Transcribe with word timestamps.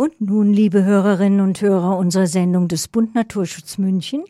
Und 0.00 0.20
nun, 0.20 0.52
liebe 0.52 0.84
Hörerinnen 0.84 1.40
und 1.40 1.60
Hörer 1.60 1.98
unserer 1.98 2.28
Sendung 2.28 2.68
des 2.68 2.86
Bund 2.86 3.16
Naturschutz 3.16 3.78
München, 3.78 4.22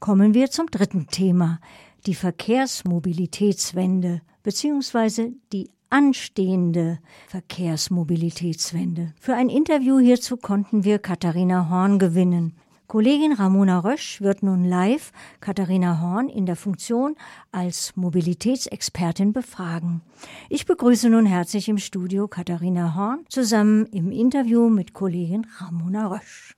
kommen 0.00 0.34
wir 0.34 0.50
zum 0.50 0.66
dritten 0.66 1.06
Thema, 1.06 1.60
die 2.06 2.16
Verkehrsmobilitätswende 2.16 4.20
bzw. 4.42 5.30
die 5.52 5.70
anstehende 5.90 6.98
Verkehrsmobilitätswende. 7.28 9.14
Für 9.20 9.36
ein 9.36 9.48
Interview 9.48 10.00
hierzu 10.00 10.36
konnten 10.36 10.82
wir 10.82 10.98
Katharina 10.98 11.70
Horn 11.70 12.00
gewinnen. 12.00 12.56
Kollegin 12.92 13.32
Ramona 13.32 13.78
Rösch 13.78 14.20
wird 14.20 14.42
nun 14.42 14.66
live 14.66 15.12
Katharina 15.40 16.02
Horn 16.02 16.28
in 16.28 16.44
der 16.44 16.56
Funktion 16.56 17.16
als 17.50 17.96
Mobilitätsexpertin 17.96 19.32
befragen. 19.32 20.02
Ich 20.50 20.66
begrüße 20.66 21.08
nun 21.08 21.24
herzlich 21.24 21.70
im 21.70 21.78
Studio 21.78 22.28
Katharina 22.28 22.94
Horn 22.94 23.24
zusammen 23.30 23.86
im 23.86 24.12
Interview 24.12 24.68
mit 24.68 24.92
Kollegin 24.92 25.46
Ramona 25.56 26.08
Rösch. 26.08 26.54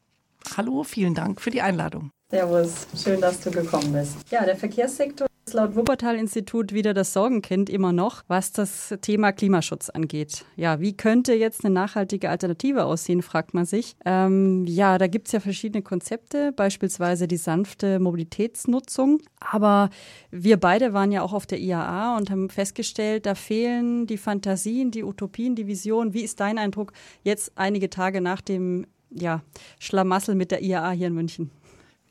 Hallo, 0.56 0.82
vielen 0.82 1.14
Dank 1.14 1.40
für 1.40 1.50
die 1.50 1.62
Einladung. 1.62 2.10
Servus, 2.32 2.88
schön, 3.00 3.20
dass 3.20 3.40
du 3.40 3.52
gekommen 3.52 3.92
bist. 3.92 4.16
Ja, 4.32 4.44
der 4.44 4.56
Verkehrssektor 4.56 5.28
laut 5.54 5.76
Wuppertal-Institut 5.76 6.74
wieder 6.74 6.92
das 6.94 7.12
Sorgenkind 7.12 7.70
immer 7.70 7.92
noch, 7.92 8.22
was 8.28 8.52
das 8.52 8.94
Thema 9.00 9.32
Klimaschutz 9.32 9.88
angeht. 9.88 10.44
Ja, 10.56 10.80
wie 10.80 10.96
könnte 10.96 11.32
jetzt 11.32 11.64
eine 11.64 11.72
nachhaltige 11.72 12.28
Alternative 12.28 12.84
aussehen, 12.84 13.22
fragt 13.22 13.54
man 13.54 13.64
sich. 13.64 13.96
Ähm, 14.04 14.66
ja, 14.66 14.98
da 14.98 15.06
gibt 15.06 15.28
es 15.28 15.32
ja 15.32 15.40
verschiedene 15.40 15.82
Konzepte, 15.82 16.52
beispielsweise 16.52 17.28
die 17.28 17.36
sanfte 17.36 18.00
Mobilitätsnutzung. 18.00 19.20
Aber 19.40 19.90
wir 20.30 20.58
beide 20.58 20.92
waren 20.92 21.12
ja 21.12 21.22
auch 21.22 21.32
auf 21.32 21.46
der 21.46 21.60
IAA 21.60 22.16
und 22.16 22.30
haben 22.30 22.50
festgestellt, 22.50 23.24
da 23.24 23.34
fehlen 23.34 24.06
die 24.06 24.18
Fantasien, 24.18 24.90
die 24.90 25.04
Utopien, 25.04 25.54
die 25.54 25.66
Visionen. 25.66 26.14
Wie 26.14 26.22
ist 26.22 26.40
dein 26.40 26.58
Eindruck 26.58 26.92
jetzt 27.22 27.52
einige 27.54 27.88
Tage 27.90 28.20
nach 28.20 28.40
dem 28.40 28.86
ja, 29.10 29.42
Schlamassel 29.78 30.34
mit 30.34 30.50
der 30.50 30.62
IAA 30.62 30.90
hier 30.90 31.06
in 31.06 31.14
München? 31.14 31.50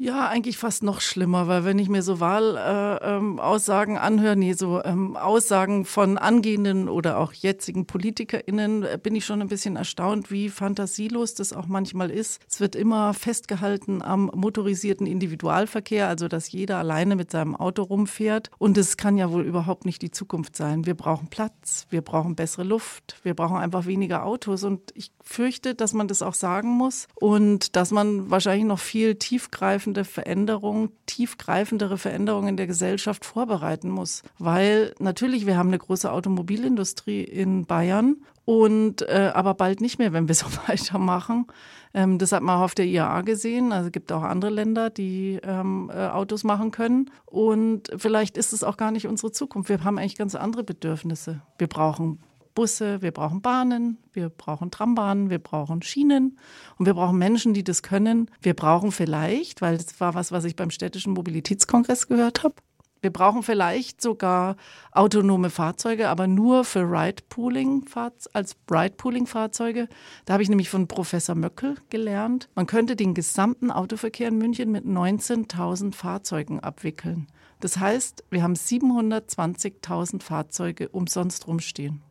Ja, 0.03 0.27
eigentlich 0.27 0.57
fast 0.57 0.83
noch 0.83 0.99
schlimmer, 0.99 1.47
weil 1.47 1.63
wenn 1.63 1.79
ich 1.79 1.87
mir 1.87 2.03
so 2.03 2.19
Wahlaussagen 2.19 3.95
äh, 3.95 3.99
ähm, 3.99 4.03
anhöre, 4.03 4.35
nee, 4.35 4.51
so 4.51 4.83
ähm, 4.83 5.15
Aussagen 5.15 5.85
von 5.85 6.17
angehenden 6.17 6.89
oder 6.89 7.17
auch 7.19 7.31
jetzigen 7.31 7.85
PolitikerInnen, 7.85 8.83
äh, 8.83 8.99
bin 9.01 9.15
ich 9.15 9.23
schon 9.23 9.41
ein 9.41 9.47
bisschen 9.47 9.77
erstaunt, 9.77 10.29
wie 10.29 10.49
fantasielos 10.49 11.35
das 11.35 11.53
auch 11.53 11.67
manchmal 11.67 12.11
ist. 12.11 12.41
Es 12.49 12.59
wird 12.59 12.75
immer 12.75 13.13
festgehalten 13.13 14.01
am 14.01 14.29
motorisierten 14.35 15.07
Individualverkehr, 15.07 16.09
also 16.09 16.27
dass 16.27 16.51
jeder 16.51 16.79
alleine 16.79 17.15
mit 17.15 17.31
seinem 17.31 17.55
Auto 17.55 17.83
rumfährt. 17.83 18.51
Und 18.57 18.77
es 18.77 18.97
kann 18.97 19.17
ja 19.17 19.31
wohl 19.31 19.45
überhaupt 19.45 19.85
nicht 19.85 20.01
die 20.01 20.11
Zukunft 20.11 20.57
sein. 20.57 20.85
Wir 20.85 20.95
brauchen 20.95 21.29
Platz, 21.29 21.87
wir 21.91 22.01
brauchen 22.01 22.35
bessere 22.35 22.65
Luft, 22.65 23.21
wir 23.23 23.35
brauchen 23.35 23.55
einfach 23.55 23.85
weniger 23.85 24.25
Autos. 24.25 24.65
Und 24.65 24.91
ich 24.95 25.13
fürchte, 25.23 25.75
dass 25.75 25.93
man 25.93 26.09
das 26.09 26.21
auch 26.21 26.33
sagen 26.33 26.71
muss 26.71 27.07
und 27.15 27.77
dass 27.77 27.91
man 27.91 28.29
wahrscheinlich 28.29 28.65
noch 28.65 28.79
viel 28.79 29.15
tiefgreifend 29.15 29.92
tiefgreifende 29.93 30.05
Veränderungen, 30.05 30.91
tiefgreifendere 31.05 31.97
Veränderungen 31.97 32.49
in 32.49 32.57
der 32.57 32.67
Gesellschaft 32.67 33.25
vorbereiten 33.25 33.89
muss. 33.89 34.23
Weil 34.39 34.93
natürlich, 34.99 35.45
wir 35.45 35.57
haben 35.57 35.69
eine 35.69 35.77
große 35.77 36.11
Automobilindustrie 36.11 37.23
in 37.23 37.65
Bayern 37.65 38.17
und 38.45 39.03
äh, 39.03 39.31
aber 39.33 39.53
bald 39.53 39.81
nicht 39.81 39.99
mehr, 39.99 40.13
wenn 40.13 40.27
wir 40.27 40.35
so 40.43 40.47
weitermachen. 40.67 41.45
Ähm, 41.93 42.17
das 42.17 42.31
hat 42.31 42.41
man 42.41 42.57
auch 42.57 42.63
auf 42.63 42.75
der 42.75 42.85
IAA 42.85 43.21
gesehen. 43.21 43.71
Also 43.71 43.87
es 43.87 43.91
gibt 43.91 44.11
auch 44.11 44.23
andere 44.23 44.51
Länder, 44.51 44.89
die 44.89 45.39
ähm, 45.43 45.91
äh, 45.93 46.07
Autos 46.07 46.43
machen 46.43 46.71
können. 46.71 47.11
Und 47.25 47.91
vielleicht 47.95 48.37
ist 48.37 48.53
es 48.53 48.63
auch 48.63 48.77
gar 48.77 48.91
nicht 48.91 49.07
unsere 49.07 49.31
Zukunft. 49.31 49.69
Wir 49.69 49.83
haben 49.83 49.99
eigentlich 49.99 50.17
ganz 50.17 50.35
andere 50.35 50.63
Bedürfnisse. 50.63 51.41
Wir 51.57 51.67
brauchen 51.67 52.19
Busse, 52.53 53.01
wir 53.01 53.11
brauchen 53.11 53.41
Bahnen, 53.41 53.97
wir 54.13 54.29
brauchen 54.29 54.71
Trambahnen, 54.71 55.29
wir 55.29 55.39
brauchen 55.39 55.81
Schienen 55.81 56.37
und 56.77 56.85
wir 56.85 56.93
brauchen 56.93 57.17
Menschen, 57.17 57.53
die 57.53 57.63
das 57.63 57.83
können. 57.83 58.29
Wir 58.41 58.53
brauchen 58.53 58.91
vielleicht, 58.91 59.61
weil 59.61 59.77
das 59.77 59.99
war 59.99 60.13
was, 60.13 60.31
was 60.31 60.45
ich 60.45 60.55
beim 60.55 60.69
städtischen 60.69 61.13
Mobilitätskongress 61.13 62.07
gehört 62.07 62.43
habe, 62.43 62.55
wir 63.03 63.11
brauchen 63.11 63.43
vielleicht 63.43 64.01
sogar 64.01 64.55
autonome 64.93 65.49
Fahrzeuge, 65.49 66.07
aber 66.07 66.25
nur 66.25 66.63
für 66.63 66.89
Ride-Pooling, 66.89 67.83
als 68.31 68.55
Ride-Pooling-Fahrzeuge. 68.71 69.89
Da 70.23 70.33
habe 70.33 70.41
ich 70.41 70.47
nämlich 70.47 70.69
von 70.69 70.87
Professor 70.87 71.35
Möckel 71.35 71.75
gelernt. 71.89 72.47
Man 72.55 72.65
könnte 72.65 72.95
den 72.95 73.13
gesamten 73.13 73.71
Autoverkehr 73.71 74.29
in 74.29 74.37
München 74.37 74.71
mit 74.71 74.85
19.000 74.85 75.93
Fahrzeugen 75.93 76.61
abwickeln. 76.61 77.27
Das 77.59 77.77
heißt, 77.77 78.23
wir 78.29 78.41
haben 78.41 78.53
720.000 78.53 80.23
Fahrzeuge 80.23 80.87
umsonst 80.87 81.45
rumstehen. 81.45 82.01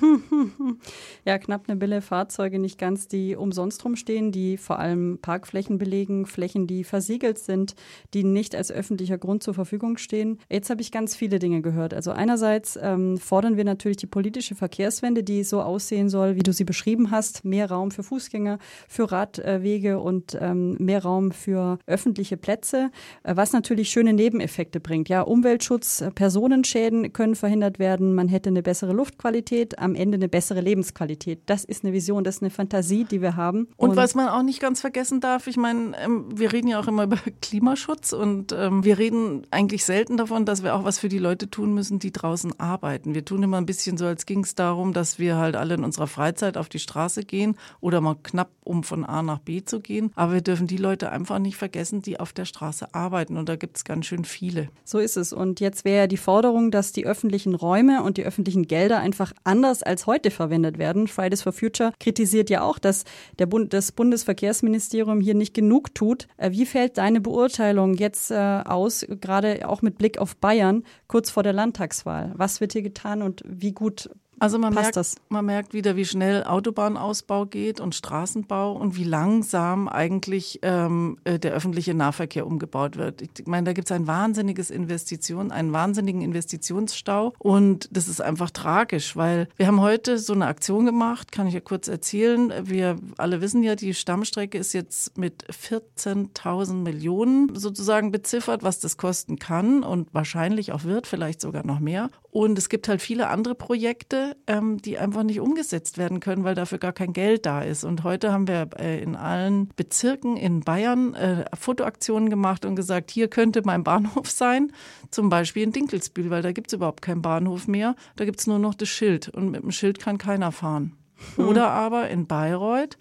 ja, 1.24 1.38
knapp 1.38 1.64
eine 1.68 1.76
Bille 1.76 2.02
Fahrzeuge, 2.02 2.58
nicht 2.58 2.78
ganz, 2.78 3.08
die 3.08 3.36
umsonst 3.36 3.84
rumstehen, 3.84 4.32
die 4.32 4.56
vor 4.56 4.78
allem 4.78 5.18
Parkflächen 5.20 5.78
belegen, 5.78 6.26
Flächen, 6.26 6.66
die 6.66 6.84
versiegelt 6.84 7.38
sind, 7.38 7.74
die 8.14 8.24
nicht 8.24 8.54
als 8.54 8.70
öffentlicher 8.70 9.18
Grund 9.18 9.42
zur 9.42 9.54
Verfügung 9.54 9.98
stehen. 9.98 10.38
Jetzt 10.50 10.70
habe 10.70 10.80
ich 10.80 10.92
ganz 10.92 11.16
viele 11.16 11.38
Dinge 11.38 11.62
gehört. 11.62 11.94
Also 11.94 12.12
einerseits 12.12 12.78
ähm, 12.80 13.18
fordern 13.18 13.56
wir 13.56 13.64
natürlich 13.64 13.96
die 13.98 14.06
politische 14.06 14.54
Verkehrswende, 14.54 15.22
die 15.22 15.44
so 15.44 15.62
aussehen 15.62 16.08
soll, 16.08 16.36
wie 16.36 16.42
du 16.42 16.52
sie 16.52 16.64
beschrieben 16.64 17.10
hast. 17.10 17.44
Mehr 17.44 17.70
Raum 17.70 17.90
für 17.90 18.02
Fußgänger, 18.02 18.58
für 18.88 19.10
Radwege 19.10 20.00
und 20.00 20.36
ähm, 20.40 20.76
mehr 20.78 21.02
Raum 21.02 21.32
für 21.32 21.78
öffentliche 21.86 22.36
Plätze, 22.36 22.90
äh, 23.22 23.36
was 23.36 23.52
natürlich 23.52 23.90
schöne 23.90 24.12
Nebeneffekte 24.12 24.80
bringt. 24.80 25.08
Ja, 25.08 25.22
Umweltschutz, 25.22 26.00
äh, 26.00 26.10
Personenschäden 26.10 27.12
können 27.12 27.34
verhindert 27.34 27.78
werden, 27.78 28.14
man 28.14 28.28
hätte 28.28 28.50
eine 28.50 28.62
bessere 28.62 28.92
Luftqualität, 28.92 29.78
am 29.82 29.94
Ende 29.94 30.16
eine 30.16 30.28
bessere 30.28 30.60
Lebensqualität. 30.60 31.42
Das 31.46 31.64
ist 31.64 31.84
eine 31.84 31.92
Vision, 31.92 32.24
das 32.24 32.36
ist 32.36 32.42
eine 32.42 32.50
Fantasie, 32.50 33.04
die 33.04 33.20
wir 33.20 33.36
haben. 33.36 33.68
Und, 33.76 33.90
und 33.90 33.96
was 33.96 34.14
man 34.14 34.28
auch 34.28 34.42
nicht 34.42 34.60
ganz 34.60 34.80
vergessen 34.80 35.20
darf, 35.20 35.46
ich 35.46 35.56
meine, 35.56 35.92
ähm, 36.02 36.26
wir 36.34 36.52
reden 36.52 36.68
ja 36.68 36.80
auch 36.80 36.88
immer 36.88 37.04
über 37.04 37.18
Klimaschutz 37.42 38.12
und 38.12 38.52
ähm, 38.52 38.84
wir 38.84 38.98
reden 38.98 39.46
eigentlich 39.50 39.84
selten 39.84 40.16
davon, 40.16 40.44
dass 40.44 40.62
wir 40.62 40.74
auch 40.74 40.84
was 40.84 40.98
für 40.98 41.08
die 41.08 41.18
Leute 41.18 41.50
tun 41.50 41.74
müssen, 41.74 41.98
die 41.98 42.12
draußen 42.12 42.58
arbeiten. 42.58 43.14
Wir 43.14 43.24
tun 43.24 43.42
immer 43.42 43.58
ein 43.58 43.66
bisschen 43.66 43.96
so, 43.96 44.06
als 44.06 44.26
ging 44.26 44.44
es 44.44 44.54
darum, 44.54 44.92
dass 44.92 45.18
wir 45.18 45.36
halt 45.36 45.56
alle 45.56 45.74
in 45.74 45.84
unserer 45.84 46.06
Freizeit 46.06 46.56
auf 46.56 46.68
die 46.68 46.78
Straße 46.78 47.24
gehen 47.24 47.56
oder 47.80 48.00
mal 48.00 48.16
knapp, 48.22 48.50
um 48.64 48.84
von 48.84 49.04
A 49.04 49.22
nach 49.22 49.38
B 49.38 49.64
zu 49.64 49.80
gehen. 49.80 50.12
Aber 50.14 50.34
wir 50.34 50.40
dürfen 50.40 50.66
die 50.66 50.76
Leute 50.76 51.10
einfach 51.10 51.38
nicht 51.38 51.56
vergessen, 51.56 52.02
die 52.02 52.20
auf 52.20 52.32
der 52.32 52.44
Straße 52.44 52.94
arbeiten. 52.94 53.36
Und 53.36 53.48
da 53.48 53.56
gibt 53.56 53.76
es 53.76 53.84
ganz 53.84 54.06
schön 54.06 54.24
viele. 54.24 54.68
So 54.84 54.98
ist 54.98 55.16
es. 55.16 55.32
Und 55.32 55.60
jetzt 55.60 55.84
wäre 55.84 56.08
die 56.08 56.16
Forderung, 56.16 56.70
dass 56.70 56.92
die 56.92 57.06
öffentlichen 57.06 57.54
Räume 57.54 58.02
und 58.02 58.16
die 58.16 58.24
öffentlichen 58.24 58.66
Gelder 58.66 58.98
einfach 58.98 59.32
anders 59.44 59.61
anders 59.62 59.84
als 59.84 60.06
heute 60.08 60.32
verwendet 60.32 60.78
werden. 60.78 61.06
Fridays 61.06 61.42
for 61.42 61.52
Future 61.52 61.92
kritisiert 62.00 62.50
ja 62.50 62.62
auch, 62.62 62.80
dass 62.80 63.04
der 63.38 63.46
Bund, 63.46 63.72
das 63.72 63.92
Bundesverkehrsministerium 63.92 65.20
hier 65.20 65.34
nicht 65.34 65.54
genug 65.54 65.94
tut. 65.94 66.26
Äh, 66.36 66.50
wie 66.50 66.66
fällt 66.66 66.98
deine 66.98 67.20
Beurteilung 67.20 67.94
jetzt 67.94 68.32
äh, 68.32 68.34
aus, 68.34 69.06
gerade 69.08 69.68
auch 69.68 69.80
mit 69.80 69.98
Blick 69.98 70.18
auf 70.18 70.36
Bayern, 70.36 70.82
kurz 71.06 71.30
vor 71.30 71.44
der 71.44 71.52
Landtagswahl? 71.52 72.32
Was 72.34 72.60
wird 72.60 72.72
hier 72.72 72.82
getan 72.82 73.22
und 73.22 73.42
wie 73.46 73.72
gut 73.72 74.10
also 74.38 74.58
man 74.58 74.74
merkt, 74.74 74.96
das? 74.96 75.16
man 75.28 75.44
merkt 75.44 75.72
wieder, 75.72 75.94
wie 75.94 76.04
schnell 76.04 76.42
Autobahnausbau 76.44 77.46
geht 77.46 77.80
und 77.80 77.94
Straßenbau 77.94 78.72
und 78.72 78.96
wie 78.96 79.04
langsam 79.04 79.88
eigentlich 79.88 80.58
ähm, 80.62 81.18
äh, 81.24 81.38
der 81.38 81.52
öffentliche 81.52 81.94
Nahverkehr 81.94 82.46
umgebaut 82.46 82.96
wird. 82.96 83.22
Ich 83.22 83.46
meine, 83.46 83.66
da 83.66 83.72
gibt 83.72 83.88
es 83.88 83.92
ein 83.92 84.06
wahnsinniges 84.06 84.70
Investition, 84.70 85.52
einen 85.52 85.72
wahnsinnigen 85.72 86.22
Investitionsstau 86.22 87.34
und 87.38 87.88
das 87.92 88.08
ist 88.08 88.20
einfach 88.20 88.50
tragisch, 88.50 89.16
weil 89.16 89.48
wir 89.56 89.66
haben 89.66 89.80
heute 89.80 90.18
so 90.18 90.32
eine 90.32 90.46
Aktion 90.46 90.86
gemacht, 90.86 91.30
kann 91.30 91.46
ich 91.46 91.54
ja 91.54 91.60
kurz 91.60 91.86
erzählen. 91.86 92.52
Wir 92.64 92.96
alle 93.18 93.40
wissen 93.40 93.62
ja, 93.62 93.76
die 93.76 93.94
Stammstrecke 93.94 94.58
ist 94.58 94.72
jetzt 94.72 95.18
mit 95.18 95.44
14.000 95.50 96.74
Millionen 96.74 97.54
sozusagen 97.54 98.10
beziffert, 98.10 98.62
was 98.62 98.80
das 98.80 98.96
kosten 98.96 99.38
kann 99.38 99.84
und 99.84 100.12
wahrscheinlich 100.12 100.72
auch 100.72 100.84
wird, 100.84 101.06
vielleicht 101.06 101.40
sogar 101.40 101.64
noch 101.64 101.80
mehr. 101.80 102.10
Und 102.30 102.56
es 102.56 102.70
gibt 102.70 102.88
halt 102.88 103.02
viele 103.02 103.28
andere 103.28 103.54
Projekte, 103.54 104.21
ähm, 104.46 104.78
die 104.78 104.98
einfach 104.98 105.22
nicht 105.22 105.40
umgesetzt 105.40 105.98
werden 105.98 106.20
können, 106.20 106.44
weil 106.44 106.54
dafür 106.54 106.78
gar 106.78 106.92
kein 106.92 107.12
Geld 107.12 107.46
da 107.46 107.62
ist. 107.62 107.84
Und 107.84 108.04
heute 108.04 108.32
haben 108.32 108.48
wir 108.48 108.68
äh, 108.78 109.02
in 109.02 109.16
allen 109.16 109.68
Bezirken 109.76 110.36
in 110.36 110.60
Bayern 110.60 111.14
äh, 111.14 111.44
Fotoaktionen 111.58 112.30
gemacht 112.30 112.64
und 112.64 112.76
gesagt, 112.76 113.10
hier 113.10 113.28
könnte 113.28 113.62
mein 113.64 113.84
Bahnhof 113.84 114.30
sein, 114.30 114.72
zum 115.10 115.28
Beispiel 115.28 115.62
in 115.62 115.72
Dinkelsbühl, 115.72 116.30
weil 116.30 116.42
da 116.42 116.52
gibt 116.52 116.68
es 116.68 116.74
überhaupt 116.74 117.02
keinen 117.02 117.22
Bahnhof 117.22 117.68
mehr. 117.68 117.94
Da 118.16 118.24
gibt 118.24 118.40
es 118.40 118.46
nur 118.46 118.58
noch 118.58 118.74
das 118.74 118.88
Schild 118.88 119.28
und 119.28 119.50
mit 119.50 119.62
dem 119.62 119.72
Schild 119.72 119.98
kann 119.98 120.18
keiner 120.18 120.52
fahren. 120.52 120.96
Hm. 121.36 121.48
Oder 121.48 121.70
aber 121.70 122.08
in 122.08 122.26
Bayreuth, 122.26 122.98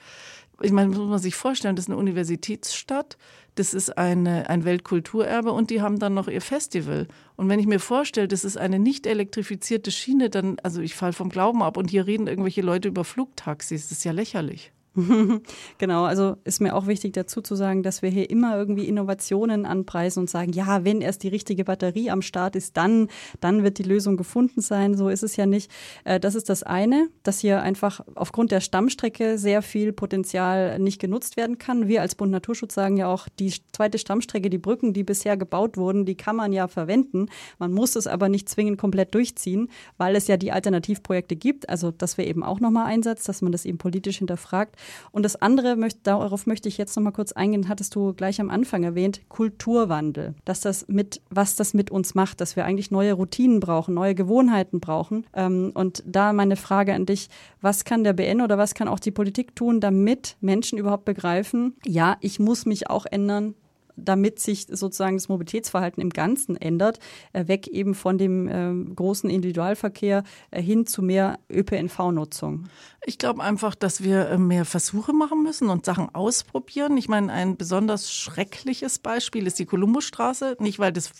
ich 0.63 0.72
meine, 0.72 0.90
muss 0.90 1.10
man 1.10 1.19
sich 1.19 1.36
vorstellen, 1.36 1.75
das 1.75 1.86
ist 1.86 1.90
eine 1.90 2.00
Universitätsstadt. 2.00 3.18
Das 3.56 3.74
ist 3.74 3.98
eine, 3.98 4.50
ein 4.50 4.63
Weltkulturerbe 4.63 5.52
und 5.52 5.72
die 5.72 5.81
haben 5.81 6.00
dann 6.00 6.13
noch 6.13 6.30
ihr 6.30 6.42
Festival. 6.42 7.08
Und 7.36 7.50
wenn 7.50 7.60
ich 7.60 7.68
mir 7.68 7.80
vorstelle, 7.80 8.30
das 8.30 8.46
ist 8.46 8.58
eine 8.58 8.80
nicht 8.80 9.06
elektrifizierte 9.06 9.92
Schiene, 9.92 10.30
dann, 10.30 10.58
also 10.63 10.81
ich 10.81 10.96
falle 10.96 11.13
vom 11.13 11.30
Glauben 11.30 11.62
ab 11.62 11.75
und 11.75 11.90
hier 11.90 12.08
reden 12.08 12.28
irgendwelche 12.28 12.62
Leute 12.62 12.88
über 12.88 13.04
Flugtaxis. 13.04 13.90
Das 13.90 13.98
ist 13.98 14.06
ja 14.06 14.13
lächerlich. 14.13 14.72
genau, 15.78 16.04
also 16.04 16.36
ist 16.44 16.60
mir 16.60 16.76
auch 16.76 16.86
wichtig 16.86 17.14
dazu 17.14 17.40
zu 17.42 17.56
sagen, 17.56 17.82
dass 17.82 18.02
wir 18.02 18.10
hier 18.10 18.30
immer 18.30 18.58
irgendwie 18.58 18.90
Innovationen 18.90 19.66
anpreisen 19.66 20.20
und 20.22 20.30
sagen, 20.30 20.52
ja, 20.52 20.84
wenn 20.84 21.00
erst 21.00 21.24
die 21.24 21.30
richtige 21.30 21.64
Batterie 21.64 22.12
am 22.12 22.22
Start 22.22 22.58
ist, 22.58 22.76
dann, 22.76 23.08
dann 23.40 23.64
wird 23.64 23.78
die 23.78 23.84
Lösung 23.84 24.18
gefunden 24.18 24.60
sein. 24.60 24.98
So 24.98 25.08
ist 25.08 25.24
es 25.24 25.38
ja 25.38 25.46
nicht. 25.46 25.72
Äh, 26.04 26.20
das 26.20 26.36
ist 26.36 26.50
das 26.50 26.64
eine, 26.64 27.08
dass 27.24 27.40
hier 27.40 27.62
einfach 27.62 28.02
aufgrund 28.16 28.52
der 28.52 28.60
Stammstrecke 28.60 29.38
sehr 29.38 29.62
viel 29.62 29.94
Potenzial 29.94 30.78
nicht 30.78 31.00
genutzt 31.00 31.38
werden 31.38 31.58
kann. 31.58 31.88
Wir 31.88 32.02
als 32.02 32.16
Bund 32.16 32.32
Naturschutz 32.32 32.74
sagen 32.74 32.98
ja 32.98 33.08
auch, 33.08 33.30
die 33.40 33.54
zweite 33.72 33.98
Stammstrecke, 33.98 34.50
die 34.50 34.58
Brücken, 34.58 34.92
die 34.92 35.06
bisher 35.06 35.38
gebaut 35.38 35.78
wurden, 35.78 36.06
die 36.06 36.16
kann 36.16 36.36
man 36.36 36.52
ja 36.52 36.68
verwenden. 36.68 37.28
Man 37.60 37.72
muss 37.72 37.96
es 37.96 38.08
aber 38.08 38.28
nicht 38.28 38.50
zwingend 38.50 38.78
komplett 38.78 39.16
durchziehen, 39.16 39.70
weil 39.98 40.18
es 40.18 40.28
ja 40.28 40.36
die 40.36 40.52
Alternativprojekte 40.52 41.38
gibt. 41.38 41.70
Also 41.70 41.92
das 41.92 42.18
wäre 42.18 42.28
eben 42.28 42.44
auch 42.44 42.60
nochmal 42.60 42.88
Einsatz, 42.88 43.24
dass 43.24 43.42
man 43.42 43.54
das 43.54 43.64
eben 43.64 43.78
politisch 43.78 44.18
hinterfragt. 44.18 44.76
Und 45.12 45.24
das 45.24 45.36
andere, 45.36 45.78
darauf 46.04 46.48
möchte 46.48 46.69
ich 46.69 46.78
jetzt 46.78 46.95
noch 46.95 47.04
mal 47.04 47.12
kurz 47.12 47.31
eingehen, 47.31 47.69
hattest 47.69 47.95
du 47.95 48.13
gleich 48.13 48.39
am 48.42 48.50
Anfang 48.50 48.83
erwähnt, 48.83 49.22
Kulturwandel. 49.30 50.36
Dass 50.45 50.62
das 50.62 50.88
mit, 50.88 51.22
was 51.30 51.56
das 51.56 51.74
mit 51.74 51.92
uns 51.92 52.16
macht, 52.16 52.42
dass 52.42 52.56
wir 52.56 52.66
eigentlich 52.66 52.92
neue 52.92 53.13
Routinen 53.13 53.60
brauchen, 53.60 53.94
neue 53.94 54.16
Gewohnheiten 54.16 54.80
brauchen. 54.80 55.25
Ähm, 55.33 55.72
und 55.74 56.04
da 56.06 56.33
meine 56.33 56.56
Frage 56.56 56.94
an 56.94 57.06
dich, 57.06 57.30
was 57.62 57.86
kann 57.86 58.04
der 58.04 58.13
BN 58.13 58.42
oder 58.42 58.57
was 58.57 58.74
kann 58.74 58.88
auch 58.88 59.00
die 59.00 59.12
Politik 59.12 59.56
tun, 59.56 59.80
damit 59.80 60.38
Menschen 60.42 60.78
überhaupt 60.78 61.06
begreifen, 61.06 61.75
ja, 61.86 62.18
ich 62.22 62.39
muss 62.39 62.66
mich 62.66 62.89
auch 62.89 63.06
ändern, 63.06 63.56
damit 64.03 64.39
sich 64.39 64.68
sozusagen 64.69 65.18
das 65.18 65.30
Mobilitätsverhalten 65.30 66.01
im 66.01 66.09
Ganzen 66.09 66.56
ändert, 66.56 67.00
äh, 67.33 67.48
weg 67.48 67.68
eben 67.68 67.95
von 67.95 68.18
dem 68.18 68.48
äh, 68.48 68.94
großen 68.94 69.30
Individualverkehr 69.30 70.24
äh, 70.51 70.62
hin 70.62 70.86
zu 70.86 71.01
mehr 71.01 71.39
ÖPNV-Nutzung? 71.51 72.65
Ich 73.06 73.18
glaube 73.18 73.42
einfach, 73.42 73.74
dass 73.74 74.03
wir 74.03 74.38
mehr 74.38 74.65
Versuche 74.65 75.13
machen 75.13 75.42
müssen 75.42 75.69
und 75.69 75.86
Sachen 75.86 76.13
ausprobieren. 76.13 76.98
Ich 76.98 77.09
meine, 77.09 77.31
ein 77.31 77.57
besonders 77.57 78.13
schreckliches 78.13 79.00
Beispiel 79.00 79.48
ist 79.48 79.57
die 79.57 79.65
Kolumbusstraße. 79.65 80.57
Nicht, 80.59 80.77
weil 80.77 80.92
das 80.92 81.12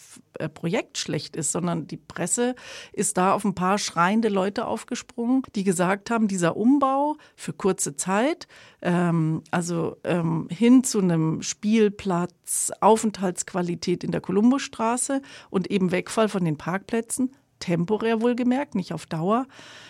Projekt 0.54 0.98
schlecht 0.98 1.36
ist, 1.36 1.51
sondern 1.51 1.88
die 1.88 1.98
Presse 1.98 2.56
ist 2.94 3.18
da 3.18 3.34
auf 3.34 3.44
ein 3.45 3.56
paar 3.56 3.77
schreiende 3.77 4.30
Leute 4.30 4.68
aufgesprungen, 4.68 5.44
die 5.56 5.63
gesagt 5.63 6.12
haben, 6.12 6.27
dieser 6.27 6.56
Umbau 6.57 7.18
für 7.36 7.54
kurze 7.54 7.95
Zeit, 7.95 8.48
ähm, 8.81 9.44
also 9.51 9.98
ähm, 10.04 10.48
hin 10.50 10.84
zu 10.84 11.00
einem 11.00 11.42
Spielplatz, 11.42 12.71
Aufenthaltsqualität 12.80 14.04
in 14.04 14.12
der 14.12 14.22
Kolumbusstraße 14.22 15.22
und 15.50 15.70
eben 15.70 15.92
Wegfall 15.92 16.30
von 16.30 16.46
den 16.46 16.58
Parkplätzen, 16.58 17.32
temporär 17.62 18.22
wohlgemerkt, 18.22 18.76
nicht 18.76 18.94
auf 18.94 19.06
Dauer, 19.06 19.46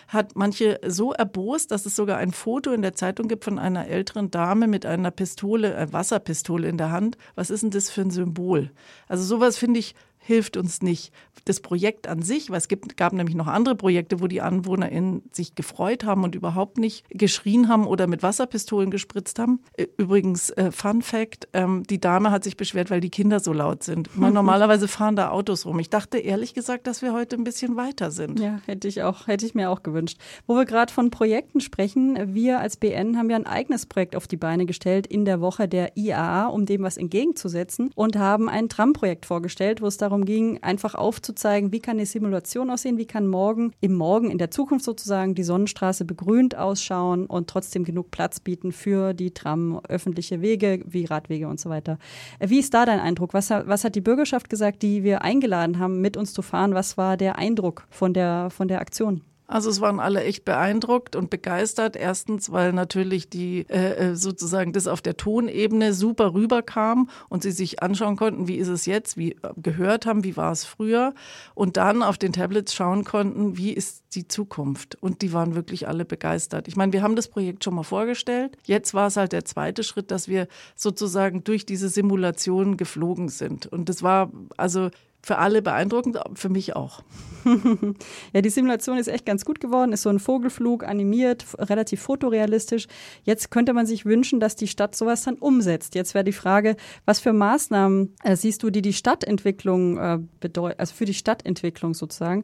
hat 0.08 0.36
manche 0.36 0.80
so 0.86 1.14
erbost, 1.14 1.72
dass 1.72 1.86
es 1.86 1.96
sogar 1.96 2.18
ein 2.18 2.34
Foto 2.34 2.72
in 2.72 2.82
der 2.82 2.94
Zeitung 2.94 3.28
gibt 3.28 3.46
von 3.46 3.58
einer 3.58 3.88
älteren 3.88 4.30
Dame 4.30 4.68
mit 4.68 4.86
einer 4.86 5.10
Pistole, 5.10 5.74
äh, 5.74 5.92
Wasserpistole 5.92 6.68
in 6.68 6.78
der 6.78 6.92
Hand. 6.92 7.18
Was 7.34 7.50
ist 7.50 7.64
denn 7.64 7.72
das 7.72 7.90
für 7.90 8.02
ein 8.02 8.12
Symbol? 8.12 8.72
Also 9.08 9.24
sowas 9.24 9.58
finde 9.58 9.80
ich 9.80 9.96
hilft 10.22 10.56
uns 10.56 10.82
nicht. 10.82 11.12
Das 11.46 11.60
Projekt 11.60 12.08
an 12.08 12.22
sich, 12.22 12.52
weil 12.52 12.58
es 12.58 12.68
gibt, 12.68 12.96
gab 12.96 13.14
nämlich 13.14 13.36
noch 13.36 13.48
andere 13.48 13.76
Projekte, 13.76 14.22
wo 14.22 14.28
die 14.28 14.42
AnwohnerInnen 14.42 15.24
sich 15.32 15.56
gefreut 15.56 16.06
haben 16.06 16.24
und 16.24 16.36
überhaupt 16.36 16.78
nicht 16.78 17.06
geschrien 17.10 17.68
haben 17.68 17.88
oder 17.88 18.06
mit 18.06 18.22
Wasserpistolen 18.22 18.92
gespritzt 18.92 19.40
haben. 19.40 19.62
Übrigens, 19.98 20.52
äh, 20.52 20.72
Fun 20.72 21.02
Fact, 21.02 21.48
ähm, 21.54 21.84
die 21.90 22.00
Dame 22.00 22.30
hat 22.30 22.44
sich 22.44 22.56
beschwert, 22.56 22.92
weil 22.92 23.02
die 23.02 23.10
Kinder 23.10 23.40
so 23.40 23.52
laut 23.52 23.84
sind. 23.84 24.16
Man, 24.22 24.34
normalerweise 24.34 24.88
fahren 24.88 25.16
da 25.16 25.32
Autos 25.32 25.66
rum. 25.66 25.80
Ich 25.80 25.90
dachte 25.90 26.20
ehrlich 26.20 26.54
gesagt, 26.54 26.86
dass 26.86 27.02
wir 27.02 27.14
heute 27.14 27.36
ein 27.36 27.44
bisschen 27.44 27.76
weiter 27.76 28.12
sind. 28.12 28.40
Ja, 28.40 28.60
hätte 28.68 28.88
ich 28.88 29.02
auch, 29.02 29.26
hätte 29.28 29.46
ich 29.46 29.56
mir 29.56 29.72
auch 29.72 29.82
gewünscht. 29.82 30.20
Wo 30.46 30.56
wir 30.56 30.66
gerade 30.66 30.94
von 30.94 31.10
Projekten 31.10 31.60
sprechen, 31.60 32.36
wir 32.36 32.60
als 32.60 32.78
BN 32.78 33.18
haben 33.18 33.30
ja 33.30 33.36
ein 33.36 33.48
eigenes 33.48 33.88
Projekt 33.88 34.16
auf 34.16 34.28
die 34.28 34.38
Beine 34.38 34.68
gestellt 34.68 35.08
in 35.08 35.26
der 35.26 35.42
Woche 35.42 35.68
der 35.68 35.98
IAA, 35.98 36.48
um 36.48 36.68
dem 36.68 36.84
was 36.84 36.98
entgegenzusetzen 36.98 37.90
und 37.96 38.16
haben 38.16 38.48
ein 38.48 38.70
Tram-Projekt 38.70 39.26
vorgestellt, 39.26 39.82
wo 39.82 39.88
es 39.88 39.98
darum 39.98 40.11
darum 40.12 40.26
ging, 40.26 40.62
einfach 40.62 40.94
aufzuzeigen, 40.94 41.72
wie 41.72 41.80
kann 41.80 41.98
die 41.98 42.06
Simulation 42.06 42.70
aussehen, 42.70 42.98
wie 42.98 43.06
kann 43.06 43.28
morgen, 43.28 43.72
im 43.80 43.94
Morgen, 43.94 44.30
in 44.30 44.38
der 44.38 44.52
Zukunft 44.52 44.84
sozusagen, 44.84 45.36
die 45.36 45.44
Sonnenstraße 45.44 46.04
begrünt 46.04 46.58
ausschauen 46.58 47.26
und 47.26 47.50
trotzdem 47.50 47.86
genug 47.86 48.12
Platz 48.12 48.42
bieten 48.42 48.74
für 48.74 49.14
die 49.14 49.32
Tram, 49.34 49.80
öffentliche 49.88 50.42
Wege 50.42 50.84
wie 50.86 51.06
Radwege 51.06 51.48
und 51.48 51.62
so 51.62 51.70
weiter. 51.70 51.98
Wie 52.40 52.60
ist 52.60 52.74
da 52.74 52.86
dein 52.86 53.00
Eindruck? 53.00 53.34
Was, 53.34 53.50
was 53.50 53.86
hat 53.86 53.96
die 53.96 54.02
Bürgerschaft 54.02 54.50
gesagt, 54.50 54.82
die 54.82 55.04
wir 55.04 55.22
eingeladen 55.22 55.80
haben, 55.80 56.02
mit 56.02 56.18
uns 56.18 56.34
zu 56.34 56.42
fahren? 56.42 56.74
Was 56.74 56.98
war 56.98 57.16
der 57.16 57.38
Eindruck 57.38 57.88
von 57.90 58.14
der, 58.14 58.50
von 58.50 58.68
der 58.68 58.82
Aktion? 58.82 59.22
Also 59.52 59.70
es 59.70 59.82
waren 59.82 60.00
alle 60.00 60.24
echt 60.24 60.46
beeindruckt 60.46 61.18
und 61.18 61.30
begeistert. 61.30 61.98
Erstens, 61.98 62.54
weil 62.54 62.72
natürlich 62.72 63.30
die 63.30 63.66
äh, 63.70 64.12
äh, 64.12 64.16
sozusagen 64.16 64.72
das 64.72 64.88
auf 64.88 65.02
der 65.02 65.18
Tonebene 65.18 65.94
super 65.94 66.34
rüberkam 66.34 67.10
und 67.28 67.44
sie 67.44 67.52
sich 67.52 67.84
anschauen 67.84 68.16
konnten, 68.16 68.48
wie 68.48 68.56
ist 68.56 68.70
es 68.70 68.86
jetzt, 68.86 69.18
wie 69.18 69.34
äh, 69.34 69.52
gehört 69.58 70.06
haben, 70.06 70.24
wie 70.24 70.38
war 70.38 70.54
es 70.54 70.64
früher 70.64 71.14
und 71.54 71.76
dann 71.76 72.02
auf 72.02 72.18
den 72.18 72.32
Tablets 72.32 72.74
schauen 72.74 73.04
konnten, 73.04 73.58
wie 73.58 73.74
ist 73.74 74.04
die 74.16 74.26
Zukunft. 74.26 74.96
Und 75.02 75.22
die 75.22 75.34
waren 75.34 75.54
wirklich 75.54 75.86
alle 75.86 76.06
begeistert. 76.06 76.70
Ich 76.70 76.78
meine, 76.78 76.94
wir 76.94 77.02
haben 77.02 77.18
das 77.18 77.28
Projekt 77.28 77.66
schon 77.66 77.76
mal 77.76 77.84
vorgestellt. 77.84 78.58
Jetzt 78.64 78.94
war 78.94 79.08
es 79.08 79.18
halt 79.18 79.34
der 79.34 79.44
zweite 79.44 79.84
Schritt, 79.84 80.12
dass 80.12 80.30
wir 80.30 80.48
sozusagen 80.76 81.44
durch 81.44 81.66
diese 81.66 81.90
Simulation 81.90 82.78
geflogen 82.78 83.28
sind. 83.28 83.68
Und 83.68 83.90
das 83.90 84.02
war 84.02 84.32
also 84.56 84.92
für 85.24 85.38
alle 85.38 85.62
beeindruckend, 85.62 86.20
für 86.34 86.50
mich 86.50 86.76
auch. 86.76 87.04
ja, 88.34 88.42
die 88.42 88.50
Simulation 88.50 88.98
ist 88.98 89.08
echt 89.08 89.26
ganz 89.26 89.46
gut 89.46 89.60
geworden, 89.60 89.94
ist 89.94 90.04
so 90.04 90.10
ein 90.10 90.20
Vogelflug 90.20 90.84
animiert, 90.84 91.46
relativ 91.58 92.02
fotorealistisch. 92.02 92.88
Jetzt 93.24 93.52
könnte 93.52 93.74
man 93.74 93.86
sich 93.86 94.06
wünschen, 94.06 94.40
dass 94.40 94.56
die 94.56 94.68
Stadt 94.68 94.96
sowas 94.96 95.24
dann 95.24 95.36
umsetzt. 95.36 95.96
Jetzt 95.96 96.14
wäre 96.14 96.24
die 96.24 96.34
Frage, 96.34 96.76
was 97.06 97.20
für 97.20 97.34
Maßnahmen 97.34 98.16
äh, 98.24 98.36
siehst 98.36 98.64
du, 98.64 98.70
die 98.70 98.82
die 98.82 98.94
Stadtentwicklung 98.94 99.98
äh, 99.98 100.20
bedeuten, 100.40 100.80
also 100.80 100.94
für 100.94 101.06
die 101.06 101.14
Stadtentwicklung 101.14 101.94
sozusagen 101.94 102.44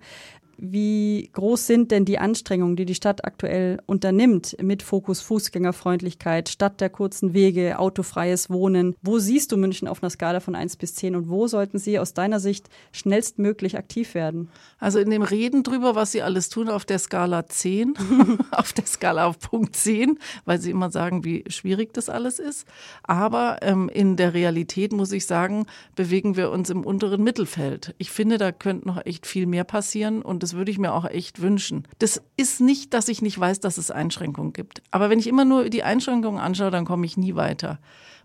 wie 0.57 1.30
groß 1.33 1.68
sind 1.68 1.92
denn 1.92 2.06
die 2.06 2.18
Anstrengungen, 2.18 2.75
die 2.75 2.86
die 2.86 2.95
Stadt 2.95 3.25
aktuell 3.25 3.80
unternimmt 3.86 4.57
mit 4.62 4.81
Fokus 4.81 5.21
Fußgängerfreundlichkeit, 5.21 6.50
Stadt 6.50 6.81
der 6.81 6.89
kurzen 6.89 7.33
Wege, 7.33 7.77
autofreies 7.77 8.50
Wohnen? 8.50 8.95
Wo 9.01 9.19
siehst 9.19 9.51
du 9.51 9.57
München 9.57 9.88
auf 9.88 10.01
einer 10.01 10.09
Skala 10.09 10.39
von 10.39 10.56
1 10.56 10.77
bis 10.77 10.95
10 10.95 11.15
und 11.15 11.30
wo 11.30 11.48
sollten 11.48 11.77
Sie 11.77 12.00
aus 12.00 12.13
deiner 12.13 12.39
Sicht 12.39 12.69
schnellstmöglich 12.92 13.77
aktiv 13.77 14.15
werden? 14.15 14.50
Also 14.80 15.00
in 15.00 15.09
dem 15.12 15.21
Reden 15.21 15.63
drüber, 15.63 15.95
was 15.95 16.12
Sie 16.12 16.21
alles 16.21 16.50
tun 16.50 16.69
auf 16.69 16.86
der 16.86 17.00
Skala 17.00 17.45
10, 17.45 17.94
auf 18.51 18.74
der 18.74 18.86
Skala 18.86 19.27
auf 19.27 19.39
Punkt 19.39 19.75
10, 19.75 20.18
weil 20.45 20.60
Sie 20.60 20.71
immer 20.71 20.89
sagen, 20.89 21.24
wie 21.24 21.44
schwierig 21.48 21.94
das 21.94 22.10
alles 22.10 22.39
ist. 22.39 22.68
Aber 23.03 23.57
ähm, 23.62 23.89
in 23.89 24.15
der 24.15 24.33
Realität 24.33 24.92
muss 24.92 25.12
ich 25.12 25.27
sagen, 25.27 25.68
bewegen 25.95 26.36
wir 26.36 26.50
uns 26.50 26.69
im 26.71 26.83
unteren 26.83 27.24
Mittelfeld. 27.24 27.94
Ich 28.00 28.12
finde, 28.12 28.38
da 28.38 28.51
könnte 28.51 28.88
noch 28.88 29.06
echt 29.06 29.27
viel 29.27 29.45
mehr 29.45 29.63
passieren 29.63 30.21
und 30.21 30.46
das 30.47 30.53
würde 30.53 30.71
ich 30.71 30.77
mir 30.77 30.94
auch 30.94 31.03
echt 31.03 31.41
wünschen. 31.41 31.85
Das 31.99 32.21
ist 32.38 32.61
nicht, 32.61 32.94
dass 32.94 33.09
ich 33.09 33.21
nicht 33.21 33.38
weiß, 33.38 33.59
dass 33.59 33.77
es 33.77 33.91
Einschränkungen 33.91 34.53
gibt. 34.53 34.81
Aber 34.91 35.09
wenn 35.09 35.19
ich 35.19 35.27
immer 35.27 35.44
nur 35.44 35.69
die 35.69 35.83
Einschränkungen 35.83 36.39
anschaue, 36.39 36.71
dann 36.71 36.85
komme 36.85 37.05
ich 37.05 37.17
nie 37.17 37.35
weiter. 37.35 37.79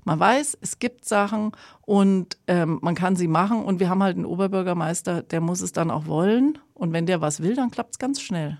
Man 0.04 0.20
weiß, 0.20 0.56
es 0.60 0.78
gibt 0.78 1.04
Sachen 1.04 1.50
und 1.80 2.38
ähm, 2.46 2.78
man 2.80 2.94
kann 2.94 3.16
sie 3.16 3.26
machen. 3.26 3.64
Und 3.64 3.80
wir 3.80 3.88
haben 3.88 4.04
halt 4.04 4.14
einen 4.14 4.24
Oberbürgermeister, 4.24 5.24
der 5.24 5.40
muss 5.40 5.62
es 5.62 5.72
dann 5.72 5.90
auch 5.90 6.06
wollen. 6.06 6.58
Und 6.74 6.92
wenn 6.92 7.06
der 7.06 7.20
was 7.20 7.42
will, 7.42 7.56
dann 7.56 7.72
klappt 7.72 7.94
es 7.94 7.98
ganz 7.98 8.20
schnell. 8.20 8.58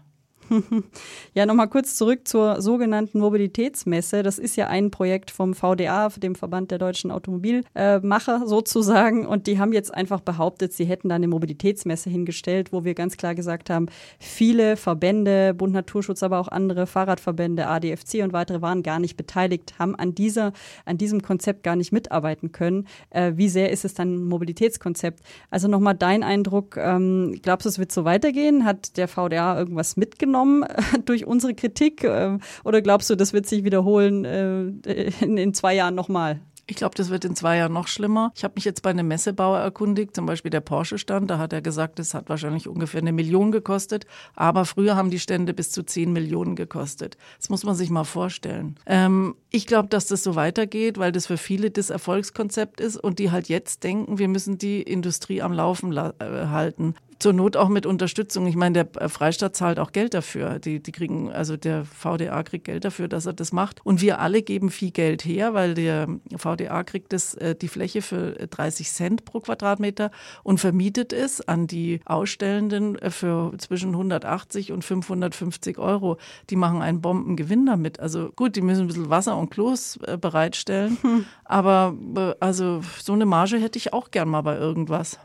Ja, 1.35 1.47
nochmal 1.47 1.69
kurz 1.69 1.97
zurück 1.97 2.29
zur 2.29 2.61
sogenannten 2.61 3.19
Mobilitätsmesse. 3.19 4.23
Das 4.23 4.39
ist 4.39 4.57
ja 4.57 4.67
ein 4.67 4.91
Projekt 4.91 5.31
vom 5.31 5.55
VDA, 5.55 6.11
dem 6.11 6.35
Verband 6.35 6.71
der 6.71 6.79
deutschen 6.79 7.11
Automobilmacher 7.11 8.47
sozusagen. 8.47 9.27
Und 9.27 9.47
die 9.47 9.59
haben 9.59 9.73
jetzt 9.73 9.95
einfach 9.95 10.21
behauptet, 10.21 10.73
sie 10.73 10.85
hätten 10.85 11.09
da 11.09 11.15
eine 11.15 11.29
Mobilitätsmesse 11.29 12.11
hingestellt, 12.11 12.73
wo 12.73 12.85
wir 12.85 12.95
ganz 12.95 13.17
klar 13.17 13.35
gesagt 13.35 13.71
haben, 13.71 13.87
viele 14.19 14.77
Verbände, 14.77 15.55
Bund 15.55 15.73
Naturschutz, 15.73 16.23
aber 16.23 16.39
auch 16.39 16.49
andere 16.49 16.87
Fahrradverbände, 16.87 17.67
ADFC 17.67 18.23
und 18.23 18.33
weitere 18.33 18.61
waren 18.61 18.83
gar 18.83 18.99
nicht 18.99 19.17
beteiligt, 19.17 19.79
haben 19.79 19.95
an 19.95 20.15
dieser, 20.15 20.53
an 20.85 20.99
diesem 20.99 21.23
Konzept 21.23 21.63
gar 21.63 21.77
nicht 21.77 21.93
mitarbeiten 21.93 22.53
können. 22.53 22.87
Äh, 23.11 23.33
wie 23.37 23.49
sehr 23.49 23.71
ist 23.71 23.85
es 23.85 23.95
dann 23.95 24.17
ein 24.17 24.25
Mobilitätskonzept? 24.25 25.21
Also 25.51 25.69
nochmal 25.69 25.95
dein 25.95 26.23
Eindruck, 26.23 26.77
ähm, 26.77 27.39
glaubst 27.43 27.65
du, 27.65 27.71
es 27.71 27.79
wird 27.79 27.93
so 27.93 28.05
weitergehen? 28.05 28.65
Hat 28.67 28.99
der 28.99 29.09
VDA 29.09 29.59
irgendwas 29.59 29.97
mitgenommen? 29.97 30.42
Mitgenommen 30.45 30.65
durch 31.05 31.27
unsere 31.27 31.55
Kritik? 31.55 32.05
Ähm, 32.05 32.41
oder 32.65 32.83
glaubst 32.83 33.11
du, 33.11 33.17
das 33.17 33.33
wird 33.33 33.47
sich 33.47 33.65
wiederholen 33.65 34.25
äh, 34.25 35.11
in, 35.21 35.55
zwei 35.55 35.75
Jahren 35.75 35.95
nochmal? 35.95 36.41
Ich 36.69 36.77
glaube, 36.77 36.95
das 36.95 37.11
wird 37.11 37.25
in 37.25 37.35
zwei 37.35 37.59
Jahren 37.59 37.73
noch 37.73 37.89
schlimmer. 37.89 38.33
Ich 38.37 38.45
habe 38.45 38.55
mich 38.55 38.65
jetzt 38.65 38.83
bei 38.83 38.91
einem 38.91 39.09
Messebauer 39.09 39.59
erkundigt, 39.59 40.15
zum 40.15 40.27
Beispiel 40.27 40.51
der 40.51 40.61
Porsche-Stand. 40.61 41.29
Da 41.29 41.37
hat 41.37 41.53
er 41.53 41.61
gesagt, 41.61 41.99
es 41.99 42.15
hat 42.15 42.29
wahrscheinlich 42.29 42.69
ungefähr 42.69 43.01
eine 43.01 43.13
Million 43.13 43.51
gekostet. 43.51 44.07
Aber 44.37 44.65
früher 44.65 44.95
haben 44.95 45.11
die 45.11 45.19
Stände 45.19 45.55
bis 45.55 45.73
zu 45.73 45.83
zehn 45.83 46.13
Millionen 46.13 46.55
gekostet. 46.55 47.19
Das 47.39 47.51
muss 47.51 47.65
man 47.65 47.75
sich 47.75 47.91
mal 47.91 48.05
vorstellen. 48.05 48.77
Ähm, 48.87 49.35
ich 49.51 49.67
glaube, 49.67 49.89
dass 49.89 50.07
das 50.07 50.23
so 50.23 50.37
weitergeht, 50.37 50.99
weil 50.99 51.11
das 51.11 51.27
für 51.27 51.37
viele 51.37 51.73
das 51.73 51.91
Erfolgskonzept 51.91 52.81
ist 52.81 52.97
und 52.97 53.19
die 53.19 53.33
halt 53.33 53.49
jetzt 53.49 53.83
denken, 53.83 54.19
wir 54.19 54.29
müssen 54.29 54.57
die 54.57 54.83
Industrie 54.83 55.43
am 55.43 55.53
Laufen 55.53 55.93
äh, 55.95 56.13
halten 56.21 56.95
zur 57.23 57.33
Not 57.33 57.57
auch 57.57 57.69
mit 57.69 57.87
Unterstützung. 57.87 58.49
Ich 58.49 58.57
meine, 58.57 58.85
der 58.85 59.09
Freistaat 59.09 59.55
zahlt 59.55 59.79
auch 59.79 59.93
Geld 59.93 60.13
dafür. 60.13 60.59
Die, 60.59 60.83
die 60.83 60.91
kriegen, 60.91 61.31
also 61.31 61.57
der 61.57 61.85
VDA 61.85 62.43
kriegt 62.43 62.65
Geld 62.65 62.85
dafür, 62.85 63.07
dass 63.07 63.27
er 63.27 63.33
das 63.33 63.53
macht. 63.53 63.81
Und 63.87 64.01
wir 64.01 64.19
alle 64.19 64.43
geben 64.43 64.71
viel 64.71 64.91
Geld 64.91 65.25
her, 65.25 65.55
weil 65.55 65.75
der 65.75 66.09
VDA 66.37 66.83
kriegt 66.83 67.13
das, 67.13 67.35
äh, 67.35 67.55
die 67.55 67.69
Fläche 67.69 68.03
für 68.03 68.33
30 68.33 68.91
Cent 68.91 69.25
pro 69.25 69.39
Quadratmeter 69.39 70.11
und 70.43 70.59
vermietet 70.59 71.13
es 71.13 71.47
an 71.47 71.69
die 71.69 72.01
Ausstellenden 72.07 72.99
für 73.11 73.53
zwischen 73.59 73.91
180 73.91 74.73
und 74.73 74.85
550 74.85 75.79
Euro. 75.79 76.19
Die 76.51 76.57
machen 76.57 76.83
einen 76.83 77.01
Bombengewinn 77.01 77.67
damit. 77.67 78.01
Also 78.01 78.31
gut, 78.35 78.57
die 78.57 78.63
müssen 78.63 78.83
ein 78.83 78.87
bisschen 78.89 79.11
Wasser 79.11 79.37
und 79.39 79.51
Klos 79.51 79.97
äh, 80.09 80.19
bereitstellen. 80.19 80.99
Hm. 81.03 81.25
Aber 81.45 81.95
äh, 82.17 82.35
also 82.41 82.83
so 83.01 83.13
eine 83.13 83.27
Marge 83.27 83.59
hätte 83.59 83.79
ich 83.79 83.93
auch 83.93 84.11
gern 84.11 84.29
mal 84.29 84.43
bei 84.43 84.57
irgendwas. 84.57 85.21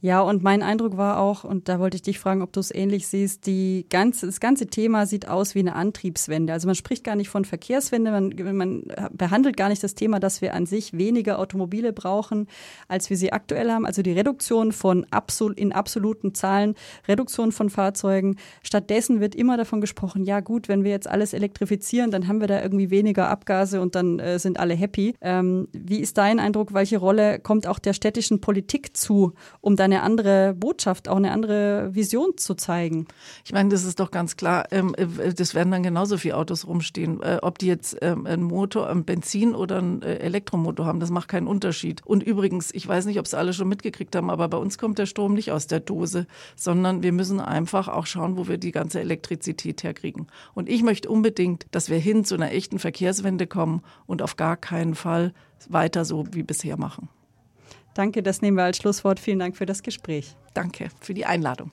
Ja, 0.00 0.20
und 0.20 0.42
mein 0.42 0.62
Eindruck 0.62 0.96
war 0.96 1.18
auch, 1.18 1.44
und 1.44 1.68
da 1.68 1.78
wollte 1.78 1.96
ich 1.96 2.02
dich 2.02 2.18
fragen, 2.18 2.42
ob 2.42 2.52
du 2.52 2.60
es 2.60 2.74
ähnlich 2.74 3.06
siehst, 3.06 3.46
die 3.46 3.86
ganze, 3.88 4.26
das 4.26 4.40
ganze 4.40 4.66
Thema 4.66 5.06
sieht 5.06 5.28
aus 5.28 5.54
wie 5.54 5.60
eine 5.60 5.74
Antriebswende. 5.74 6.52
Also 6.52 6.66
man 6.66 6.74
spricht 6.74 7.04
gar 7.04 7.16
nicht 7.16 7.28
von 7.28 7.44
Verkehrswende, 7.44 8.10
man, 8.10 8.56
man 8.56 8.84
behandelt 9.12 9.56
gar 9.56 9.68
nicht 9.68 9.82
das 9.82 9.94
Thema, 9.94 10.20
dass 10.20 10.40
wir 10.40 10.54
an 10.54 10.66
sich 10.66 10.92
weniger 10.92 11.38
Automobile 11.38 11.92
brauchen, 11.92 12.48
als 12.88 13.10
wir 13.10 13.16
sie 13.16 13.32
aktuell 13.32 13.70
haben. 13.70 13.86
Also 13.86 14.02
die 14.02 14.12
Reduktion 14.12 14.72
von 14.72 15.06
absol 15.10 15.52
in 15.52 15.72
absoluten 15.72 16.34
Zahlen, 16.34 16.74
Reduktion 17.06 17.52
von 17.52 17.70
Fahrzeugen. 17.70 18.36
Stattdessen 18.62 19.20
wird 19.20 19.34
immer 19.34 19.56
davon 19.56 19.80
gesprochen, 19.80 20.24
ja 20.24 20.40
gut, 20.40 20.68
wenn 20.68 20.84
wir 20.84 20.90
jetzt 20.90 21.08
alles 21.08 21.32
elektrifizieren, 21.32 22.10
dann 22.10 22.28
haben 22.28 22.40
wir 22.40 22.48
da 22.48 22.62
irgendwie 22.62 22.90
weniger 22.90 23.28
Abgase 23.28 23.80
und 23.80 23.94
dann 23.94 24.18
äh, 24.18 24.38
sind 24.38 24.58
alle 24.58 24.74
happy. 24.74 25.14
Ähm, 25.20 25.68
wie 25.72 25.98
ist 25.98 26.18
dein 26.18 26.40
Eindruck, 26.40 26.74
welche 26.74 26.98
Rolle 26.98 27.38
kommt 27.38 27.66
auch 27.66 27.78
der 27.78 27.92
städtischen 27.92 28.40
Politik 28.40 28.96
zu, 28.96 29.34
um 29.60 29.71
dann 29.76 29.92
eine 29.92 30.02
andere 30.02 30.54
Botschaft, 30.54 31.08
auch 31.08 31.16
eine 31.16 31.32
andere 31.32 31.94
Vision 31.94 32.36
zu 32.36 32.54
zeigen. 32.54 33.06
Ich 33.44 33.52
meine, 33.52 33.68
das 33.68 33.84
ist 33.84 34.00
doch 34.00 34.10
ganz 34.10 34.36
klar. 34.36 34.66
Ähm, 34.70 34.94
äh, 34.96 35.32
das 35.32 35.54
werden 35.54 35.70
dann 35.70 35.82
genauso 35.82 36.18
viele 36.18 36.36
Autos 36.36 36.66
rumstehen. 36.66 37.22
Äh, 37.22 37.38
ob 37.42 37.58
die 37.58 37.66
jetzt 37.66 37.96
ähm, 38.02 38.26
einen 38.26 38.42
Motor, 38.42 38.88
einen 38.88 39.04
Benzin 39.04 39.54
oder 39.54 39.78
einen 39.78 40.02
äh, 40.02 40.16
Elektromotor 40.16 40.86
haben, 40.86 41.00
das 41.00 41.10
macht 41.10 41.28
keinen 41.28 41.46
Unterschied. 41.46 42.04
Und 42.04 42.22
übrigens, 42.22 42.72
ich 42.72 42.86
weiß 42.86 43.06
nicht, 43.06 43.18
ob 43.18 43.26
es 43.26 43.34
alle 43.34 43.52
schon 43.52 43.68
mitgekriegt 43.68 44.14
haben, 44.16 44.30
aber 44.30 44.48
bei 44.48 44.58
uns 44.58 44.78
kommt 44.78 44.98
der 44.98 45.06
Strom 45.06 45.34
nicht 45.34 45.52
aus 45.52 45.66
der 45.66 45.80
Dose, 45.80 46.26
sondern 46.56 47.02
wir 47.02 47.12
müssen 47.12 47.40
einfach 47.40 47.88
auch 47.88 48.06
schauen, 48.06 48.36
wo 48.36 48.48
wir 48.48 48.58
die 48.58 48.72
ganze 48.72 49.00
Elektrizität 49.00 49.82
herkriegen. 49.82 50.26
Und 50.54 50.68
ich 50.68 50.82
möchte 50.82 51.08
unbedingt, 51.08 51.66
dass 51.70 51.90
wir 51.90 51.98
hin 51.98 52.24
zu 52.24 52.34
einer 52.34 52.52
echten 52.52 52.78
Verkehrswende 52.78 53.46
kommen 53.46 53.82
und 54.06 54.22
auf 54.22 54.36
gar 54.36 54.56
keinen 54.56 54.94
Fall 54.94 55.32
weiter 55.68 56.04
so 56.04 56.26
wie 56.32 56.42
bisher 56.42 56.76
machen. 56.76 57.08
Danke, 57.94 58.22
das 58.22 58.42
nehmen 58.42 58.56
wir 58.56 58.64
als 58.64 58.78
Schlusswort. 58.78 59.20
Vielen 59.20 59.38
Dank 59.38 59.56
für 59.56 59.66
das 59.66 59.82
Gespräch. 59.82 60.36
Danke 60.54 60.88
für 61.00 61.14
die 61.14 61.26
Einladung. 61.26 61.72